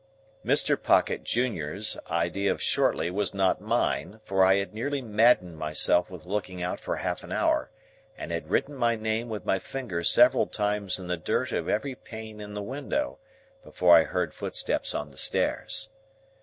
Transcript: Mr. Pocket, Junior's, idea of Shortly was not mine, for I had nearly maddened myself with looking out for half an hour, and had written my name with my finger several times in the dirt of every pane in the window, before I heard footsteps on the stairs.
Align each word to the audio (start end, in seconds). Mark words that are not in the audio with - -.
Mr. 0.43 0.81
Pocket, 0.81 1.23
Junior's, 1.23 1.95
idea 2.09 2.51
of 2.51 2.59
Shortly 2.59 3.11
was 3.11 3.35
not 3.35 3.61
mine, 3.61 4.19
for 4.23 4.43
I 4.43 4.55
had 4.55 4.73
nearly 4.73 4.99
maddened 4.99 5.59
myself 5.59 6.09
with 6.09 6.25
looking 6.25 6.59
out 6.59 6.79
for 6.79 6.95
half 6.95 7.23
an 7.23 7.31
hour, 7.31 7.69
and 8.17 8.31
had 8.31 8.49
written 8.49 8.75
my 8.75 8.95
name 8.95 9.29
with 9.29 9.45
my 9.45 9.59
finger 9.59 10.01
several 10.01 10.47
times 10.47 10.97
in 10.97 11.05
the 11.05 11.17
dirt 11.17 11.51
of 11.51 11.69
every 11.69 11.93
pane 11.93 12.41
in 12.41 12.55
the 12.55 12.63
window, 12.63 13.19
before 13.63 13.95
I 13.95 14.05
heard 14.05 14.33
footsteps 14.33 14.95
on 14.95 15.09
the 15.11 15.17
stairs. 15.17 15.89